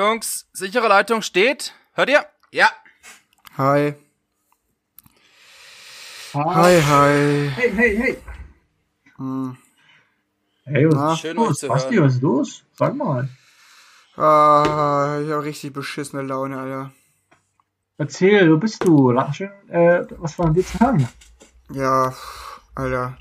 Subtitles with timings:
[0.00, 1.74] Jungs, sichere Leitung steht.
[1.92, 2.24] Hört ihr?
[2.52, 2.70] Ja.
[3.58, 3.94] Hi.
[6.32, 7.50] Hi, hi.
[7.54, 8.16] Hey, hey, hey.
[9.18, 9.58] Hm.
[10.64, 11.12] Hey, was Na?
[11.12, 11.60] ist Schön, los?
[11.60, 12.64] Basti, was ist los?
[12.78, 13.28] Sag mal.
[14.16, 16.92] Ah, ich habe richtig beschissene Laune, Alter.
[17.98, 19.10] Erzähl, wo bist du?
[19.10, 21.06] Lass schön, äh, was von dir zu hören.
[21.72, 22.14] Ja,
[22.74, 23.18] Alter.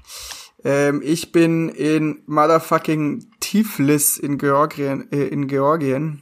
[0.64, 6.22] Ähm, ich bin in motherfucking Tiflis in Georgien, äh, in Georgien.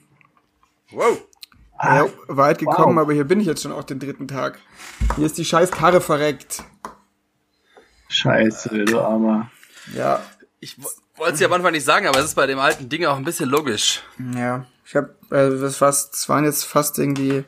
[0.91, 1.21] Wow.
[1.77, 3.03] Ah, ja, weit gekommen, wow.
[3.03, 4.59] aber hier bin ich jetzt schon auch den dritten Tag.
[5.15, 6.63] Hier ist die scheiß Karre verreckt.
[8.09, 9.51] Scheiße, du Armer.
[9.93, 10.21] Ja,
[10.59, 10.77] Ich
[11.17, 13.17] wollte es ja am Anfang nicht sagen, aber es ist bei dem alten Ding auch
[13.17, 14.03] ein bisschen logisch.
[14.35, 14.65] ja.
[14.85, 17.43] Ich habe, äh, das fast, es waren jetzt fast irgendwie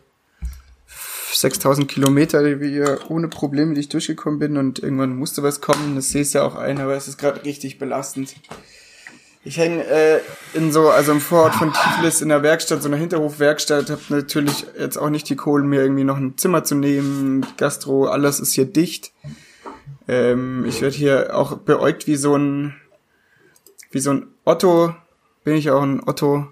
[1.33, 5.95] 6000 Kilometer, die wir ohne Probleme, die ich durchgekommen bin und irgendwann musste was kommen.
[5.95, 8.35] Das sehe ich ja auch ein, aber es ist gerade richtig belastend.
[9.41, 10.19] Ich hänge äh,
[10.53, 14.65] in so, also im Vorort von Tiflis in der Werkstatt, so einer Hinterhofwerkstatt, habe natürlich
[14.77, 17.45] jetzt auch nicht die Kohlen, mir irgendwie noch ein Zimmer zu nehmen.
[17.55, 19.13] Gastro, alles ist hier dicht.
[20.09, 22.75] Ähm, ich werde hier auch beäugt wie so ein,
[23.91, 24.93] wie so ein Otto.
[25.45, 26.47] Bin ich auch ein Otto.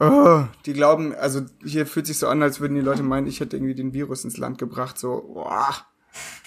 [0.00, 3.40] Oh, die glauben, also hier fühlt sich so an, als würden die Leute meinen, ich
[3.40, 4.98] hätte irgendwie den Virus ins Land gebracht.
[4.98, 5.74] So, boah.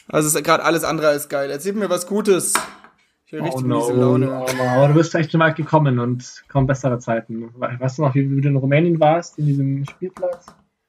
[0.08, 1.50] Also ist gerade alles andere als geil.
[1.50, 2.54] Erzählt mir was Gutes.
[3.32, 4.32] Ich habe richtig miese Laune.
[4.34, 7.54] Aber, aber du bist echt schon weit gekommen und kommen bessere Zeiten.
[7.56, 10.48] We- Weißt du noch, wie, wie du in Rumänien warst, in diesem Spielplatz?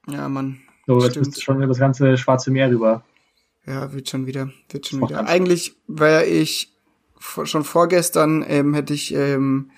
[0.08, 0.58] Ja, Mann.
[0.86, 1.27] So, jetzt Stimmt.
[1.27, 3.02] bist du schon über das ganze Schwarze Meer rüber.
[3.66, 5.27] Ja, wird schon wieder, wird schon wieder.
[5.27, 6.72] Eigentlich wäre ich
[7.19, 9.70] schon vorgestern ähm, hätte ich ähm,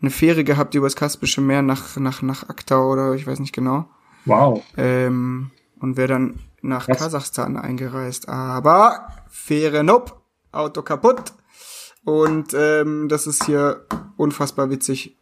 [0.00, 3.54] eine Fähre gehabt über das Kaspische Meer nach nach nach Aktau oder ich weiß nicht
[3.54, 3.84] genau
[4.24, 4.62] Wow.
[4.78, 6.96] ähm, und wäre dann nach Was?
[6.98, 8.30] Kasachstan eingereist.
[8.30, 10.14] Aber Fähre nope,
[10.52, 11.34] Auto kaputt
[12.06, 13.84] und ähm, das ist hier
[14.16, 15.16] unfassbar witzig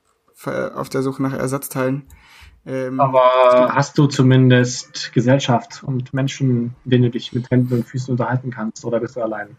[0.46, 2.04] auf der Suche nach Ersatzteilen.
[2.66, 3.20] Ähm, Aber
[3.74, 8.84] hast du zumindest Gesellschaft und Menschen, denen du dich mit Händen und Füßen unterhalten kannst,
[8.84, 9.56] oder bist du allein?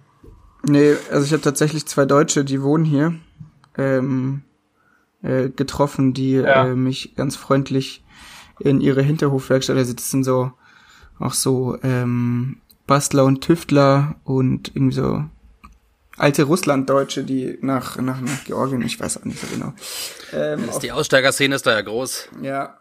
[0.64, 3.16] Nee, also ich habe tatsächlich zwei Deutsche, die wohnen hier,
[3.78, 4.44] ähm,
[5.22, 6.68] äh, getroffen, die Ja.
[6.68, 8.03] äh, mich ganz freundlich
[8.59, 10.52] in ihre Hinterhofwerkstatt, also das sind so
[11.19, 15.24] auch so ähm, Bastler und Tüftler und irgendwie so
[16.18, 19.74] alte Russlanddeutsche, die nach, nach, nach Georgien, ich weiß auch nicht so genau.
[20.34, 22.30] Ähm, Die Aussteigerszene ist da ja groß.
[22.42, 22.78] ja,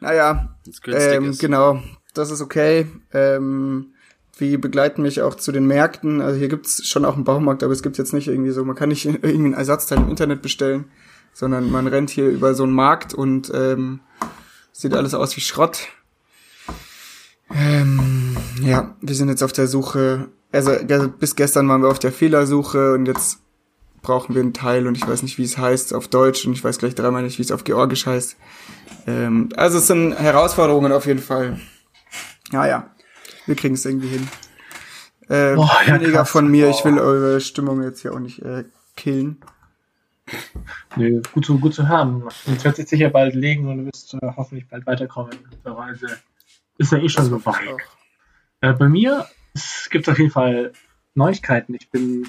[0.00, 1.40] naja, günstig ähm, ist.
[1.40, 1.82] genau,
[2.14, 2.86] das ist okay.
[3.12, 3.94] Ähm,
[4.38, 6.20] wie begleiten mich auch zu den Märkten.
[6.20, 8.76] Also hier gibt's schon auch einen Baumarkt, aber es gibt jetzt nicht irgendwie so, man
[8.76, 10.86] kann nicht irgendwie einen Ersatzteil im Internet bestellen,
[11.32, 14.00] sondern man rennt hier über so einen Markt und ähm,
[14.72, 15.88] sieht alles aus wie Schrott.
[17.52, 22.12] Ähm, ja, wir sind jetzt auf der Suche, also bis gestern waren wir auf der
[22.12, 23.40] Fehlersuche und jetzt
[24.02, 26.62] brauchen wir einen Teil und ich weiß nicht, wie es heißt auf Deutsch und ich
[26.62, 28.36] weiß gleich dreimal nicht, wie es auf Georgisch heißt.
[29.06, 31.60] Ähm, also es sind Herausforderungen auf jeden Fall.
[32.52, 32.90] Ja, ja,
[33.46, 34.28] wir kriegen es irgendwie hin.
[35.28, 36.30] Äh, Boah, ja, krass.
[36.30, 38.64] von mir, ich will eure Stimmung jetzt hier auch nicht äh,
[38.96, 39.40] killen.
[40.96, 42.22] Nee, gut zu, gut zu hören.
[42.46, 45.32] Jetzt wird sich sicher bald legen und du wirst äh, hoffentlich bald weiterkommen.
[46.78, 47.76] Ist ja eh schon so weit.
[48.60, 49.26] Äh, bei mir
[49.58, 50.72] es gibt auf jeden Fall
[51.14, 51.74] Neuigkeiten.
[51.74, 52.28] Ich bin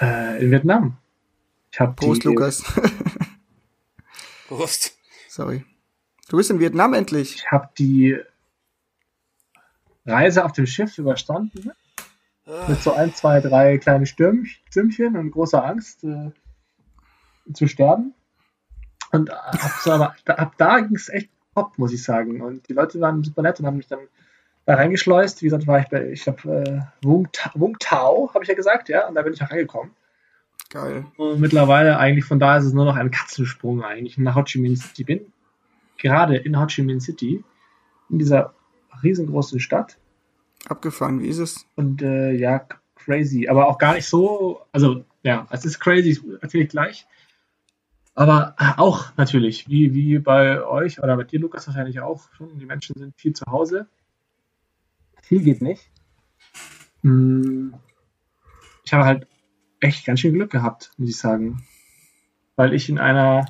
[0.00, 0.96] äh, in Vietnam.
[1.72, 2.62] Ich habe Prost, die, Lukas.
[4.48, 4.96] Prost.
[5.28, 5.64] Sorry.
[6.28, 7.34] Du bist in Vietnam endlich.
[7.36, 8.16] Ich habe die
[10.06, 11.72] Reise auf dem Schiff überstanden.
[12.68, 16.32] Mit so ein, zwei, drei kleine Stürm, Stürmchen und großer Angst äh,
[17.52, 18.14] zu sterben.
[19.12, 22.40] Und ab, so, aber, ab da ging es echt top, muss ich sagen.
[22.40, 24.00] Und die Leute waren super nett und haben mich dann
[24.70, 25.42] da reingeschleust.
[25.42, 26.64] Wie gesagt, war ich bei, ich glaube,
[27.02, 29.50] äh, Wung, Ta- Wung Tao, habe ich ja gesagt, ja, und da bin ich auch
[29.50, 29.92] reingekommen.
[30.70, 31.04] Geil.
[31.16, 34.60] Und mittlerweile eigentlich von da ist es nur noch ein Katzensprung eigentlich nach Ho Chi
[34.60, 35.32] Minh City bin.
[35.98, 37.42] Gerade in Ho Chi Minh City,
[38.08, 38.54] in dieser
[39.02, 39.98] riesengroßen Stadt.
[40.68, 41.66] Abgefahren, wie ist es?
[41.74, 43.48] Und äh, ja, crazy.
[43.48, 44.60] Aber auch gar nicht so.
[44.70, 47.06] Also, ja, es ist crazy, erzähle ich gleich.
[48.14, 52.58] Aber auch natürlich, wie, wie bei euch oder bei dir, Lukas, wahrscheinlich auch schon.
[52.58, 53.86] Die Menschen sind viel zu Hause.
[55.30, 55.88] Viel geht nicht.
[57.02, 57.72] Hm,
[58.84, 59.28] Ich habe halt
[59.78, 61.64] echt ganz schön Glück gehabt, muss ich sagen.
[62.56, 63.46] Weil ich in einer,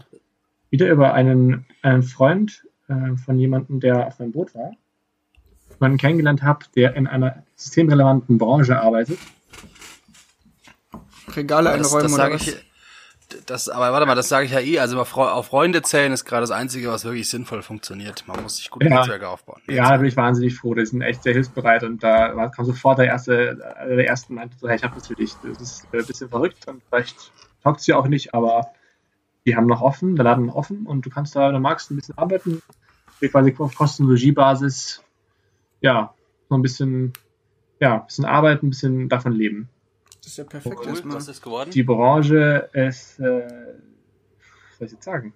[0.69, 4.73] wieder über einen, einen Freund äh, von jemandem, der auf meinem Boot war,
[5.71, 9.19] jemanden kennengelernt habe, der in einer systemrelevanten Branche arbeitet.
[11.35, 12.47] Regale Das, einräumen das oder sage was?
[12.47, 12.70] ich.
[13.47, 14.79] Das, aber warte mal, das sage ich ja eh.
[14.79, 18.25] Also auf Fre- auf Freunde zählen ist gerade das Einzige, was wirklich sinnvoll funktioniert.
[18.27, 18.97] Man muss sich gute Ja.
[19.01, 19.61] Netzwerke aufbauen.
[19.69, 20.75] Ja, da bin ich wahnsinnig froh.
[20.75, 23.57] Die sind echt sehr hilfsbereit und da kam sofort der erste,
[23.89, 25.35] der ersten meinte so, hey, ich habe das für dich.
[25.43, 27.33] Das ist äh, ein bisschen verrückt und vielleicht
[27.63, 28.71] taugt es dir auch nicht, aber
[29.47, 31.91] die haben noch offen, der Laden noch offen und du kannst da, wenn du magst,
[31.91, 32.63] ein bisschen arbeiten,
[33.21, 35.03] quasi auf Kosten-Logiebasis,
[35.81, 36.15] ja,
[36.49, 37.13] so ein bisschen,
[37.81, 39.69] ja, ein bisschen arbeiten, ein bisschen davon leben.
[40.23, 40.77] Das ist ja perfekt.
[40.81, 41.17] Cool, erstmal.
[41.17, 41.71] was ist geworden?
[41.71, 45.33] Die Branche ist, äh, was soll ich jetzt sagen?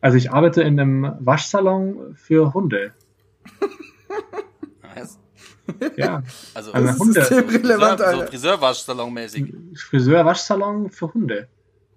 [0.00, 2.92] Also ich arbeite in einem Waschsalon für Hunde.
[4.94, 5.18] Nice.
[5.96, 6.22] Ja,
[6.54, 7.20] Also, Also Das Hunde.
[7.20, 8.26] ist systemrelevant, Friseur, so.
[8.26, 9.54] Friseurwaschsalon-mäßig.
[9.78, 11.48] Friseur-Waschsalon für Hunde.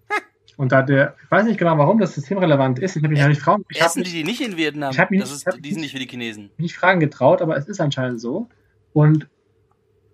[0.57, 2.95] Und da der, ich weiß nicht genau, warum das systemrelevant ist.
[2.95, 4.91] Ich habe mich ja nicht fragen, ich habe Essen die mich die nicht in Vietnam?
[4.91, 6.51] Ich mich das nicht- ist, ich die sind mich- nicht wie die Chinesen.
[6.57, 8.47] nicht fragen getraut, aber es ist anscheinend so.
[8.93, 9.27] Und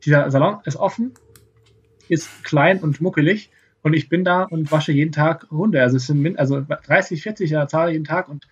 [0.06, 1.14] dieser Salon ist offen,
[2.12, 3.50] ist klein und muckelig
[3.84, 5.82] und ich bin da und wasche jeden Tag Hunde.
[5.82, 8.48] Also es sind also 30, 40 an der Zahl jeden Tag und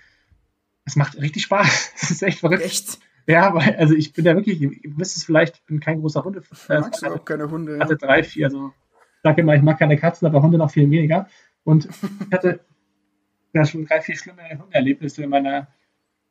[0.85, 1.93] es macht richtig Spaß.
[2.01, 2.63] Es ist echt verrückt.
[2.63, 2.99] Echt?
[3.27, 6.23] Ja, weil, also ich bin da wirklich, ihr wisst es vielleicht, ich bin kein großer
[6.23, 6.41] Hunde.
[6.69, 7.75] Äh, Magst du überhaupt keine Hunde?
[7.75, 7.83] Ja?
[7.83, 8.71] hatte drei, vier, also
[9.17, 11.27] ich sage immer, ich mag keine Katzen, aber Hunde noch viel weniger.
[11.63, 12.61] Und ich hatte
[13.53, 15.67] ja schon drei, vier schlimme Hundeerlebnisse in, meiner,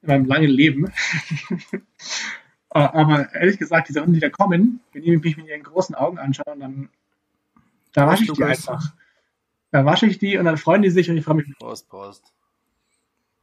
[0.01, 0.91] in meinem langen Leben.
[2.75, 5.95] Äh, aber ehrlich gesagt, diese Hunde, die da kommen, wenn ich mich mit ihren großen
[5.95, 6.91] Augen anschaue, dann
[7.93, 8.93] da wasche ich die einfach.
[9.71, 11.47] Da wasche ich die und dann freuen die sich und ich freue mich.
[11.59, 12.25] Prost, Prost.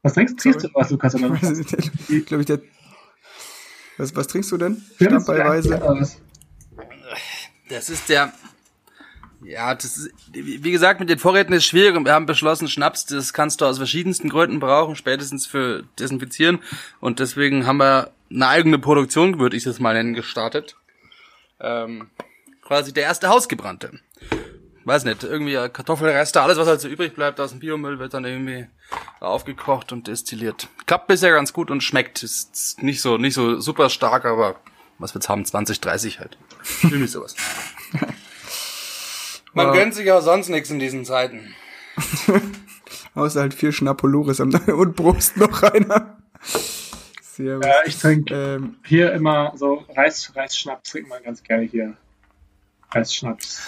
[0.02, 1.16] Was trinkst trinkst du was, Lukas?
[2.10, 2.62] Ich glaube ich, der.
[3.98, 4.84] Was, was trinkst du denn?
[4.96, 5.80] Stammbeiweise.
[7.70, 8.32] Das ist der.
[9.44, 13.06] Ja, das ist, wie gesagt, mit den Vorräten ist schwierig und wir haben beschlossen, Schnaps,
[13.06, 16.60] das kannst du aus verschiedensten Gründen brauchen, spätestens für Desinfizieren.
[17.00, 20.76] Und deswegen haben wir eine eigene Produktion, würde ich es mal nennen, gestartet.
[21.60, 22.10] Ähm,
[22.64, 24.00] quasi der erste Hausgebrannte.
[24.86, 28.24] Weiß nicht, irgendwie Kartoffelreste, alles was halt so übrig bleibt aus dem Biomüll wird dann
[28.24, 28.68] irgendwie
[29.20, 30.68] aufgekocht und destilliert.
[30.86, 32.22] Klappt bisher ganz gut und schmeckt.
[32.22, 34.60] Ist nicht so, nicht so super stark, aber
[35.00, 35.44] was wird's haben?
[35.44, 36.38] 20, 30 halt.
[36.84, 37.36] Irgendwie sowas.
[39.54, 39.74] Man Wow.
[39.74, 41.56] gönnt sich auch sonst nichts in diesen Zeiten.
[43.16, 46.18] Außer halt vier Schnappolores am und Brust noch einer.
[47.22, 47.66] Servus.
[47.66, 51.96] Ja, ich trinke Ähm, hier immer so Reis, Reisschnaps, trinkt man ganz gerne hier.
[52.92, 53.62] Reisschnaps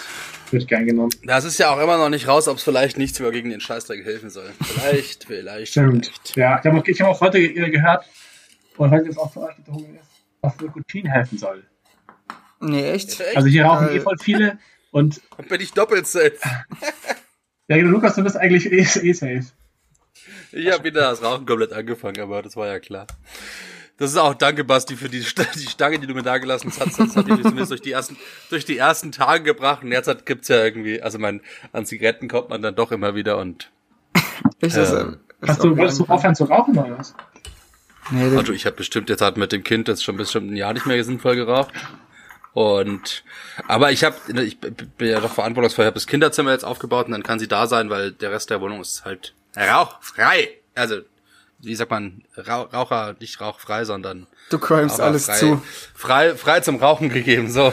[0.52, 1.10] wird gern genommen.
[1.24, 3.60] Das ist ja auch immer noch nicht raus, ob es vielleicht nicht sogar gegen den
[3.60, 4.50] Scheißdreck helfen soll.
[4.62, 6.06] Vielleicht, vielleicht, Stimmt.
[6.06, 6.36] vielleicht.
[6.36, 8.04] Ja, ich habe auch, ich hab auch heute ge- gehört,
[8.76, 10.08] und heute ist auch für euch gedrungen ist,
[10.40, 11.64] was Nikotin helfen soll.
[12.60, 13.20] nee, echt?
[13.20, 13.36] Echt?
[13.36, 14.58] Also hier rauchen eh voll viele
[14.92, 16.36] und Dann bin ich doppelt safe.
[17.68, 18.78] ja, genau, Lukas, du bist eigentlich eh,
[19.08, 19.44] eh safe.
[20.52, 23.06] Ich habe wieder das Rauchen komplett angefangen, aber das war ja klar.
[23.98, 26.72] Das ist auch danke, Basti, für die, St die Stange, die du mir da gelassen
[26.78, 26.98] hast.
[26.98, 28.16] Das hat mich zumindest durch die ersten,
[28.48, 29.82] durch die ersten Tage gebracht.
[29.82, 31.40] Und jetzt hat, gibt's ja irgendwie, also man,
[31.72, 33.70] an Zigaretten kommt man dann doch immer wieder und,
[34.60, 34.76] Echt?
[34.76, 37.14] Das, Ähm, das Hast du, wolltest du aufhören zu rauchen oder was?
[38.10, 40.72] Nee, also ich habe bestimmt jetzt halt mit dem Kind jetzt schon bestimmt ein Jahr
[40.72, 41.72] nicht mehr sinnvoll geraucht.
[42.54, 43.22] Und,
[43.68, 47.12] aber ich habe, ich bin ja doch verantwortungsvoll, ich habe das Kinderzimmer jetzt aufgebaut und
[47.12, 50.48] dann kann sie da sein, weil der Rest der Wohnung ist halt rauchfrei.
[50.74, 51.02] Also,
[51.60, 55.62] wie sagt man, Rauch, Raucher, nicht rauchfrei, sondern du crimest alles frei, zu.
[55.94, 57.72] Frei, frei zum Rauchen gegeben, so.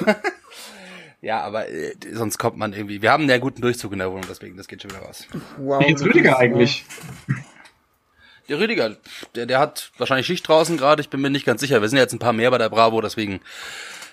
[1.21, 3.01] ja, aber äh, sonst kommt man irgendwie.
[3.01, 5.27] Wir haben einen sehr guten Durchzug in der Wohnung, deswegen, das geht schon wieder raus.
[5.57, 5.81] Wow.
[5.81, 6.85] Wie geht's das Rüdiger ist, eigentlich?
[8.49, 8.95] Der Rüdiger,
[9.35, 11.81] der, der hat wahrscheinlich Schicht draußen gerade, ich bin mir nicht ganz sicher.
[11.81, 13.41] Wir sind jetzt ein paar mehr bei der Bravo, deswegen.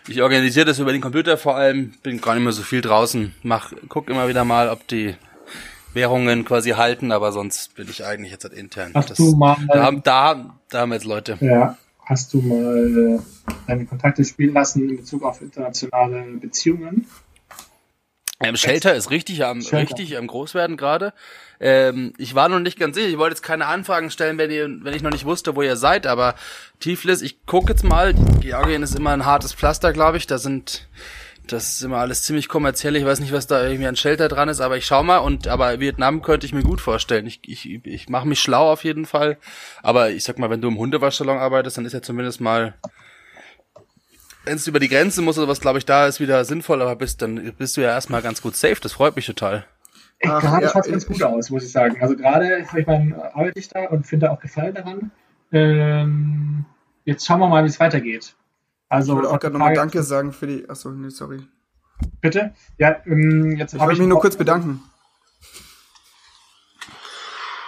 [0.08, 3.36] Ich organisiere das über den Computer vor allem, bin gar nicht mehr so viel draußen,
[3.44, 5.14] mach, guck immer wieder mal, ob die
[5.94, 8.92] Währungen quasi halten, aber sonst bin ich eigentlich jetzt halt intern.
[8.94, 11.36] Hast Das- du mal, da, haben, da, da haben jetzt Leute.
[11.40, 17.06] ja, hast du mal äh, deine Kontakte spielen lassen in Bezug auf internationale Beziehungen?
[18.44, 19.78] Ähm, Shelter ist richtig am, Shelter.
[19.96, 21.12] richtig am Großwerden gerade.
[21.60, 23.06] Ähm, ich war noch nicht ganz sicher.
[23.06, 25.76] Ich wollte jetzt keine Anfragen stellen, wenn, ihr, wenn ich noch nicht wusste, wo ihr
[25.76, 26.08] seid.
[26.08, 26.34] Aber
[26.80, 28.14] Tiflis, ich gucke jetzt mal.
[28.40, 30.26] Georgien ist immer ein hartes Pflaster, glaube ich.
[30.26, 30.88] Da sind,
[31.46, 32.96] das ist immer alles ziemlich kommerziell.
[32.96, 35.18] Ich weiß nicht, was da irgendwie an Shelter dran ist, aber ich schau mal.
[35.18, 37.26] Und aber Vietnam könnte ich mir gut vorstellen.
[37.26, 39.38] Ich, ich, ich mache mich schlau auf jeden Fall.
[39.82, 42.74] Aber ich sag mal, wenn du im Hundewaschsalon arbeitest, dann ist ja zumindest mal
[44.44, 46.96] wenn es über die Grenze muss oder was, glaube ich, da ist wieder sinnvoll, aber
[46.96, 48.80] bist, dann bist du ja erstmal ganz gut safe.
[48.80, 49.64] Das freut mich total.
[50.24, 51.96] Ach, gerade ja, schaut's ganz ich- gut aus, muss ich sagen.
[52.00, 55.10] Also gerade, ich meine, arbeite ich da und finde auch Gefallen daran.
[55.52, 56.64] Ähm,
[57.04, 58.34] jetzt schauen wir mal, wie es weitergeht.
[58.92, 60.68] Also, Ich wollte auch gerade nochmal Danke sagen für die.
[60.68, 61.42] Achso, nee, sorry.
[62.20, 62.52] Bitte?
[62.78, 64.82] Ja, ähm, jetzt Ich habe wollte ich mich nur kurz bedanken.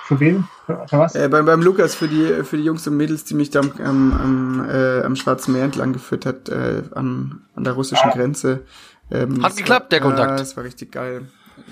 [0.04, 0.46] Für wen?
[0.66, 1.14] Für, für was?
[1.14, 3.72] Äh, beim, beim Lukas für die, für die Jungs und Mädels, die mich da am,
[3.80, 8.14] am, am, äh, am Schwarzen Meer entlang geführt hat, äh, an, an der russischen Ah.
[8.14, 8.66] Grenze.
[9.10, 10.30] Ähm, Hat geklappt, der war, Kontakt.
[10.32, 11.22] Ja, das war richtig geil.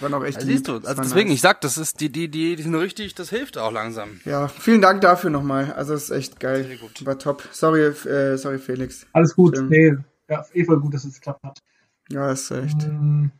[0.01, 0.49] Waren auch echt lieb.
[0.49, 1.37] siehst du, Das also deswegen, nice.
[1.37, 4.21] ich sag, das ist die, die, die, die sind richtig, das hilft auch langsam.
[4.25, 5.73] Ja, vielen Dank dafür nochmal.
[5.73, 6.65] Also, es ist echt geil.
[6.65, 7.05] Sehr gut.
[7.07, 7.43] War top.
[7.53, 9.07] Sorry, äh, sorry, Felix.
[9.13, 9.57] Alles gut.
[9.57, 9.69] Schön.
[9.69, 9.97] Nee,
[10.29, 11.63] ja, eh voll gut, dass es geklappt hat.
[12.11, 12.83] Ja, ist echt.
[12.85, 13.31] Ähm,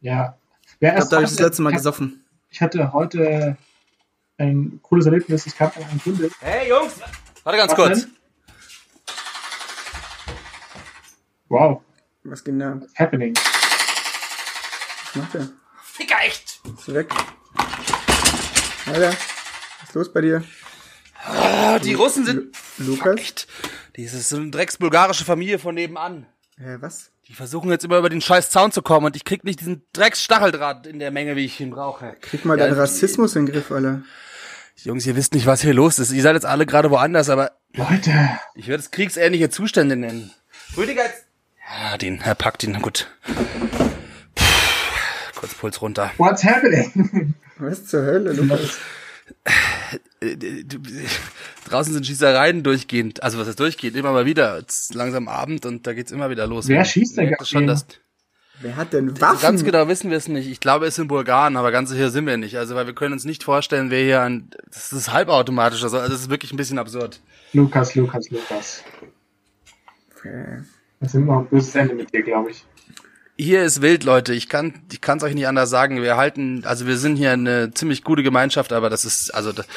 [0.00, 0.36] ja.
[0.80, 2.24] ja Ich glaube, da habe ich das letzte Mal gesoffen.
[2.50, 3.56] ich hatte heute
[4.38, 5.46] ein cooles Erlebnis.
[5.46, 6.30] Ich kam an einen Kunde.
[6.40, 6.94] Hey Jungs!
[7.44, 8.00] Warte ganz Was kurz.
[8.02, 8.12] denn?
[11.48, 11.82] Wow,
[12.24, 12.52] Was da?
[12.80, 13.34] what's happening?
[13.36, 15.48] Was macht der?
[15.98, 16.60] Ficker echt!
[16.78, 17.08] Ist weg?
[18.86, 20.44] Alter, was ist los bei dir?
[21.26, 23.16] Ah, die Russen sind Lukas?
[23.18, 23.46] echt.
[23.96, 26.26] Diese ist so eine drecksbulgarische Familie von nebenan.
[26.56, 27.10] Hä, was?
[27.26, 29.82] Die versuchen jetzt immer über den scheiß Zaun zu kommen und ich krieg nicht diesen
[29.92, 32.16] Drecksstacheldraht in der Menge, wie ich ihn brauche.
[32.20, 34.02] Krieg mal Ja, deinen die- Rassismus in den Griff, Alter.
[34.76, 36.12] Jungs, ihr wisst nicht, was hier los ist.
[36.12, 38.12] Ihr seid jetzt alle gerade woanders, aber Leute,
[38.54, 40.32] ich würde es kriegsähnliche Zustände nennen.
[40.76, 41.24] Rüdiger jetzt.
[41.82, 43.08] Ja, den, er packt ihn, na gut.
[45.38, 46.10] Kurz Puls runter.
[46.18, 47.34] what's happening?
[47.58, 48.78] Was zur Hölle, Lukas?
[50.20, 50.78] Äh, du-
[51.68, 53.22] Draußen sind Schießereien durchgehend.
[53.22, 53.96] Also was ist durchgehend?
[53.96, 54.58] Immer mal wieder.
[54.66, 56.66] Es ist langsam Abend und da geht's immer wieder los.
[56.66, 57.86] Wer schießt denn schon, dass
[58.60, 59.40] Wer hat denn Waffen?
[59.40, 60.48] Ganz genau wissen wir es nicht.
[60.50, 62.56] Ich glaube, es sind Bulgaren, aber ganz sicher sind wir nicht.
[62.58, 65.84] Also, weil wir können uns nicht vorstellen, wer hier ein, das ist halbautomatisch.
[65.84, 67.20] Also, das ist wirklich ein bisschen absurd.
[67.52, 68.82] Lukas, Lukas, Lukas.
[70.24, 70.62] Äh,
[70.98, 72.64] Das ist noch ein böses Ende mit dir, glaube ich.
[73.40, 74.34] Hier ist wild, Leute.
[74.34, 76.02] Ich kann, ich kann es euch nicht anders sagen.
[76.02, 79.68] Wir halten, also wir sind hier eine ziemlich gute Gemeinschaft, aber das ist, also das,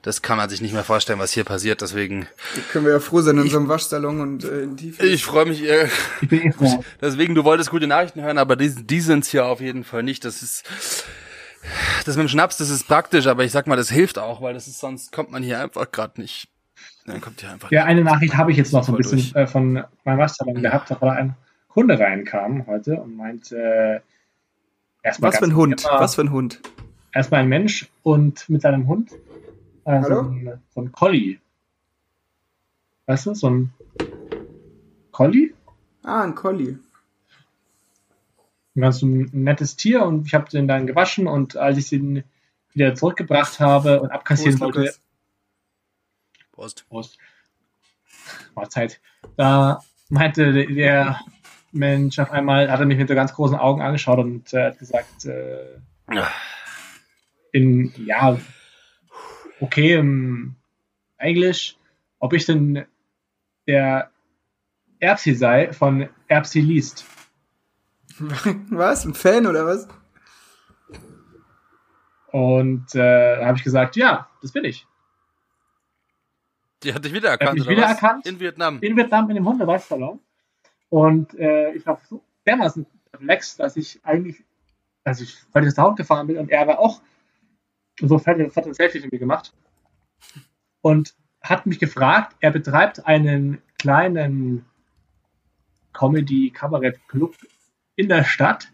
[0.00, 1.82] das kann man sich nicht mehr vorstellen, was hier passiert.
[1.82, 2.26] Deswegen,
[2.72, 5.04] können wir ja froh sein in unserem Waschsalon und äh, in Tiefe.
[5.04, 5.62] ich freue mich.
[5.62, 5.88] Äh,
[6.22, 6.82] Ich bin eh froh.
[7.02, 10.24] deswegen, du wolltest gute Nachrichten hören, aber die, die sind's hier auf jeden Fall nicht.
[10.24, 10.64] Das ist,
[12.06, 14.54] das mit dem Schnaps, das ist praktisch, aber ich sag mal, das hilft auch, weil
[14.54, 16.48] das ist sonst kommt man hier einfach gerade nicht.
[17.04, 17.70] Dann kommt hier einfach.
[17.70, 20.90] Ja, eine Nachricht habe ich jetzt noch so ein bisschen äh, von meinem Waschsalon gehabt,
[20.90, 21.36] da war ein
[21.70, 24.00] Kunde reinkam heute und meinte, äh,
[25.06, 25.82] erstmal Was für ein Hund?
[25.84, 26.60] immer- Was für ein Hund?
[27.12, 29.12] erstmal ein Mensch und mit seinem Hund
[29.84, 30.20] äh, so, Hallo?
[30.28, 31.38] ein, so ein Collie.
[33.06, 33.72] Weißt du, so ein
[35.10, 35.52] Collie?
[36.02, 36.78] Ah, ein Collie.
[38.76, 42.22] Ein ganz ein nettes Tier und ich habe den dann gewaschen und als ich den
[42.72, 44.94] wieder zurückgebracht habe und abkassieren Prost, wollte.
[46.52, 46.88] Prost.
[46.88, 47.18] Prost.
[48.54, 49.00] Mahlzeit.
[49.36, 51.18] Da meinte der
[51.72, 54.78] Mensch auf einmal, hat er mich mit so ganz großen Augen angeschaut und äh, hat
[54.78, 55.78] gesagt, äh,
[56.12, 56.28] Ja.
[57.52, 58.38] in, ja,
[59.60, 60.56] okay, im
[61.18, 61.76] Englisch,
[62.18, 62.84] ob ich denn
[63.66, 64.10] der
[64.98, 67.04] Erbsi sei von Erbsi liest.
[68.70, 69.04] Was?
[69.06, 69.88] Ein Fan oder was?
[72.32, 74.86] Und äh, da habe ich gesagt, ja, das bin ich.
[76.82, 78.24] Die hat dich wiedererkannt, mich oder wiedererkannt?
[78.24, 78.32] was?
[78.32, 78.78] In Vietnam.
[78.80, 80.20] in Vietnam in dem Hundewaschsalon.
[80.90, 84.44] Und äh, ich war so dermaßen perplex, dass ich eigentlich,
[85.04, 87.00] als ich heute ins Haus gefahren bin und er war auch
[88.00, 89.52] so fett, hat ein Selfie mit mir gemacht
[90.82, 94.64] und hat mich gefragt, er betreibt einen kleinen
[95.92, 97.36] Comedy-Kabarett-Club
[97.96, 98.68] in der Stadt,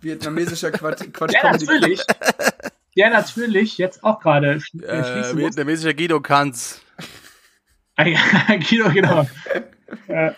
[0.00, 2.04] Vietnamesischer Quatsch, Quatsch der Comedy natürlich,
[2.96, 5.36] der natürlich jetzt auch gerade Äh, muss.
[5.36, 6.82] vietnamesischer Guido Kanz.
[7.96, 9.26] Guido, genau.
[10.06, 10.32] Äh,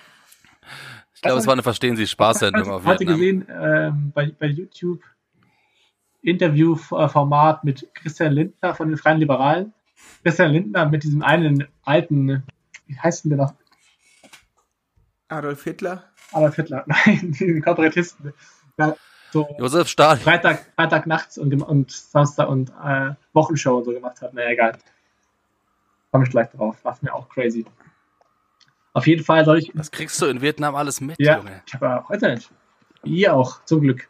[1.21, 3.19] Ich glaube, es war eine Verstehen Sie Spaß-Sendung Ich auf hatte Vietnam.
[3.19, 5.03] gesehen ähm, bei, bei YouTube
[6.23, 9.75] Interviewformat mit Christian Lindner von den Freien Liberalen.
[10.23, 12.43] Christian Lindner mit diesem einen alten,
[12.87, 13.55] wie heißt denn der noch?
[15.29, 16.05] Adolf Hitler.
[16.33, 18.33] Adolf Hitler, nein, den Kabarettisten.
[18.79, 18.97] Ja,
[19.31, 20.17] so Josef Stahl.
[20.17, 24.33] Freitag, Freitag nachts und, und Samstag und äh, Wochenshow und so gemacht hat.
[24.33, 24.79] Naja, egal.
[26.13, 26.83] Komme ich gleich drauf.
[26.83, 27.67] War mir auch crazy.
[28.93, 31.63] Auf jeden Fall soll ich Was kriegst du in Vietnam alles mit, Ja, Junge?
[31.67, 32.51] ich habe auch Internet.
[33.05, 34.09] Ihr auch, zum Glück.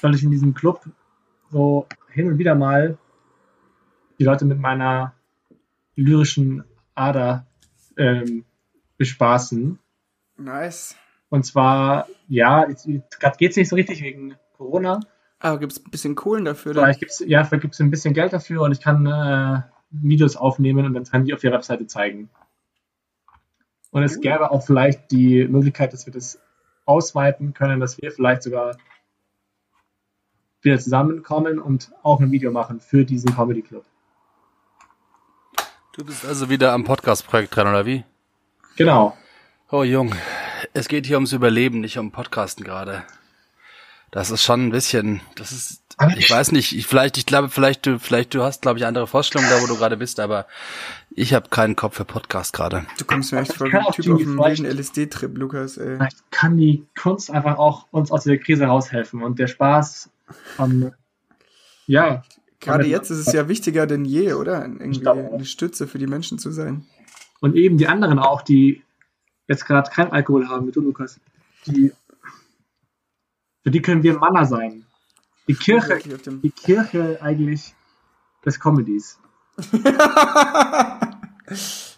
[0.00, 0.84] Soll ich in diesem Club
[1.50, 2.98] so hin und wieder mal
[4.18, 5.14] die Leute mit meiner
[5.94, 7.46] lyrischen Ader
[7.96, 8.44] ähm,
[8.96, 9.78] bespaßen.
[10.36, 10.96] Nice.
[11.30, 12.66] Und zwar, ja,
[13.18, 15.00] gerade geht es nicht so richtig wegen Corona.
[15.40, 16.72] Aber gibt's ein bisschen Kohlen dafür?
[16.72, 16.82] Oder?
[16.82, 20.84] Vielleicht gibt's ja, vielleicht gibt's ein bisschen Geld dafür und ich kann äh, Videos aufnehmen
[20.86, 22.30] und dann kann ich die auf der Webseite zeigen.
[23.90, 26.38] Und es gäbe auch vielleicht die Möglichkeit, dass wir das
[26.84, 28.76] ausweiten können, dass wir vielleicht sogar
[30.62, 33.84] wieder zusammenkommen und auch ein Video machen für diesen Comedy Club.
[35.92, 38.04] Du bist also wieder am Podcast-Projekt dran, oder wie?
[38.76, 39.16] Genau.
[39.70, 40.14] Oh, Jung.
[40.72, 43.04] Es geht hier ums Überleben, nicht um Podcasten gerade.
[44.10, 47.50] Das ist schon ein bisschen, das ist, Aber ich weiß nicht, ich vielleicht, ich glaube,
[47.50, 50.46] vielleicht du, vielleicht du hast, glaube ich, andere Vorstellungen da, wo du gerade bist, aber
[51.10, 52.86] ich habe keinen Kopf für Podcast gerade.
[52.98, 55.96] Du kommst mir echt vor wie ein Typ auf einem wilden LSD-Trip, Lukas, ey.
[55.96, 60.08] Vielleicht kann die Kunst einfach auch uns aus der Krise raushelfen und der Spaß
[60.56, 60.92] am,
[61.86, 62.22] ja,
[62.60, 64.64] Gerade jetzt ist es ja wichtiger denn je, oder?
[64.64, 66.86] Irgendwie eine Stütze für die Menschen zu sein.
[67.40, 68.82] Und eben die anderen auch, die
[69.46, 71.20] jetzt gerade kein Alkohol haben, wie du, Lukas,
[71.66, 71.92] die,
[73.68, 74.86] für die können wir Manner sein.
[75.46, 75.98] Die Kirche,
[76.42, 77.74] die Kirche eigentlich
[78.44, 79.18] des Comedies.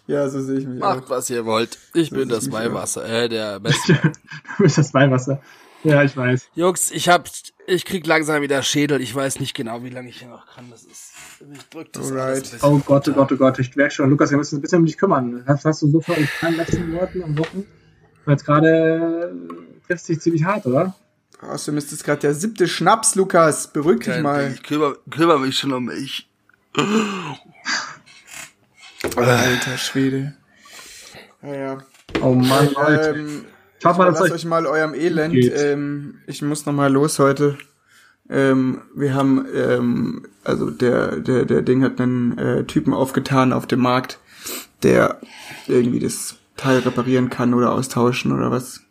[0.07, 1.09] Ja, so sehe ich mich Macht, auch.
[1.09, 1.77] was ihr wollt.
[1.93, 3.93] Ich bin ist das Weihwasser, äh, der Beste.
[4.57, 5.41] Du bist das Weihwasser.
[5.83, 6.49] Ja, ich weiß.
[6.55, 7.29] Jungs, ich hab,
[7.67, 8.99] ich krieg langsam wieder Schädel.
[8.99, 10.69] Ich weiß nicht genau, wie lange ich hier noch kann.
[10.71, 11.13] Das ist,
[11.53, 12.19] ich drück das Alright.
[12.25, 14.55] alles ein bisschen Oh Gott, oh Gott, oh Gott, ich merke schon, Lukas, wir müssen
[14.55, 15.43] uns ein bisschen um dich kümmern.
[15.47, 17.57] Hast, hast du so viel in den letzten Monaten und Wochen?
[18.25, 20.95] Und jetzt gerade äh, trifft sich ziemlich hart, oder?
[21.41, 23.67] Außerdem ist es gerade der siebte Schnaps, Lukas.
[23.73, 24.51] Beruhig dich Kein mal.
[24.53, 26.29] Ich kümmere, kümmere mich schon um mich.
[29.15, 30.33] Alter Schwede.
[31.41, 31.79] Naja.
[32.21, 33.15] Oh Mann, Leute.
[33.17, 33.45] Ähm,
[33.79, 35.35] Ich hoffe lasst euch euch mal eurem Elend.
[35.35, 37.57] Ähm, ich muss noch mal los heute.
[38.29, 43.65] Ähm, wir haben, ähm, also der, der, der Ding hat einen äh, Typen aufgetan auf
[43.65, 44.19] dem Markt,
[44.83, 45.19] der
[45.67, 48.81] irgendwie das Teil reparieren kann oder austauschen oder was.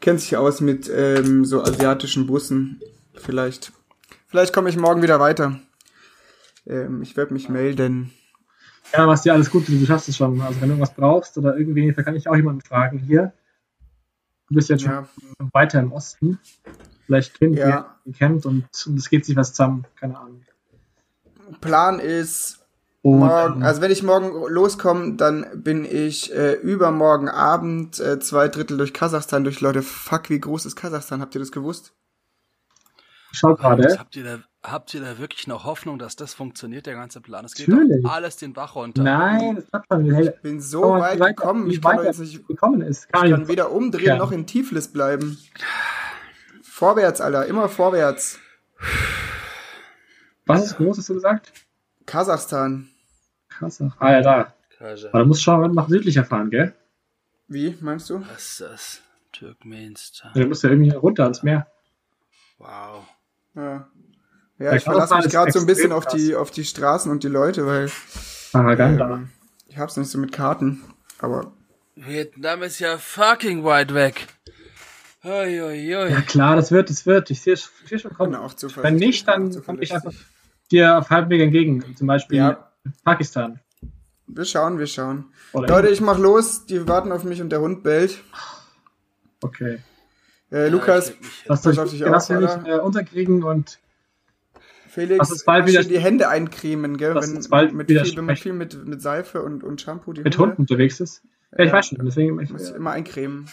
[0.00, 2.80] Kennt sich aus mit ähm, so asiatischen Bussen.
[3.14, 3.72] Vielleicht.
[4.28, 5.58] Vielleicht komme ich morgen wieder weiter.
[6.66, 8.12] Ähm, ich werde mich melden.
[8.92, 10.40] Ja, was dir alles Gute, du schaffst es schon.
[10.40, 13.32] Also wenn du irgendwas brauchst oder irgendwie, da kann ich auch jemanden fragen hier.
[14.48, 15.08] Du bist jetzt schon Ja,
[15.52, 16.38] weiter im Osten.
[17.06, 17.68] Vielleicht kennt Ja.
[17.68, 19.84] ihr ihn kennt und, und es geht sich was zusammen.
[19.96, 20.42] Keine Ahnung.
[21.60, 22.60] Plan ist,
[23.12, 28.48] Und, Morgen, also wenn ich morgen loskomme, dann bin ich äh, übermorgen Abend äh, zwei
[28.48, 29.60] Drittel durch Kasachstan durch.
[29.60, 31.20] Leute, fuck, wie groß ist Kasachstan?
[31.20, 31.92] Habt ihr das gewusst?
[33.30, 33.98] ich schau gerade.
[33.98, 37.44] Habt ihr, da, habt ihr da wirklich noch Hoffnung, dass das funktioniert, der ganze Plan?
[37.44, 38.02] Es geht Natürlich.
[38.02, 39.02] doch alles den Bach runter.
[39.02, 40.10] Nein, das klappt schon.
[40.14, 43.12] Hey, Bin so weit weit- gekommen, ich kann jetzt nicht, gekommen ist.
[43.12, 44.16] Gar ich kann weder umdrehen Ja.
[44.16, 45.36] noch in Tiflis bleiben.
[46.62, 48.38] Vorwärts, Alter, immer vorwärts.
[50.46, 51.52] Was ist groß, hast du gesagt?
[52.06, 52.88] Kasachstan.
[53.58, 53.82] Krass.
[53.98, 54.54] Ah ja, da.
[54.78, 55.08] Kaja.
[55.08, 56.72] Aber du musst schon noch südlicher fahren, gell?
[57.48, 58.20] Wie, meinst du?
[58.32, 59.02] Was ist das?
[59.32, 60.32] Turkmenistan.
[60.34, 61.66] Du musst ja irgendwie runter ans Meer.
[62.58, 63.06] Wow.
[63.54, 63.88] Ja.
[64.58, 67.28] Ja, ich verlasse mich gerade so ein bisschen auf die, auf die Straßen und die
[67.28, 67.90] Leute, weil
[68.52, 69.14] Araganda.
[69.14, 69.28] ähm,
[69.68, 70.82] ich hab's nicht so mit Karten.
[71.20, 71.52] Aber
[71.94, 74.26] Vietnam ist ja fucking weit weg.
[75.24, 76.10] Oi, oi, oi.
[76.10, 77.30] Ja klar, das wird, das wird.
[77.30, 78.52] Ich sehe ich sehe schon ich bin kommen.
[78.76, 80.12] Wenn nicht, dann komme ich einfach
[80.70, 81.96] dir auf halbem Weg entgegen.
[81.96, 82.67] Zum Beispiel Ja.
[83.04, 83.60] Pakistan.
[84.26, 85.26] Wir schauen, wir schauen.
[85.52, 86.66] Oder Leute, ich mach los.
[86.66, 88.18] Die warten auf mich und der Hund bellt.
[89.42, 89.78] okay.
[90.50, 91.14] Äh, Lukas, Ja,
[91.46, 92.62] Lass Pass dich, auf dich lass auf, dich Alter.
[92.62, 93.78] nicht äh, unterkriegen und
[94.88, 97.12] Felix, lass uns bald wieder- die Hände eincremen, gell?
[97.12, 100.22] Lass Wenn, bald mit viel, wenn man viel mit, mit Seife und, und Shampoo die
[100.22, 101.22] mit Hunde, Hunden unterwegs ist.
[101.52, 101.72] Ja, ich Ja.
[101.74, 101.98] weiß schon.
[102.04, 103.48] Deswegen ich, muss immer eincremen.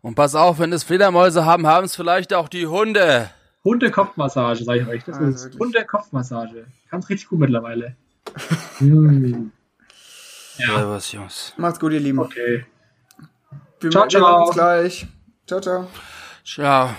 [0.00, 3.30] Und pass auf, wenn es Fledermäuse haben, haben es vielleicht auch die Hunde.
[3.64, 5.04] Hunde-Kopfmassage, sage ich euch.
[5.04, 5.58] Das Ah, ist?
[5.58, 6.66] Hunde-Kopfmassage.
[6.90, 7.96] Ganz richtig gut mittlerweile.
[8.78, 9.52] hm.
[10.58, 11.54] Ja, was, Jungs.
[11.56, 12.18] Macht's gut, ihr Lieben.
[12.18, 12.64] okay.
[13.80, 14.46] Wir, Ciao, ciao.
[14.46, 15.06] uns gleich.
[15.46, 15.88] Ciao, ciao.
[16.44, 16.90] Ciao.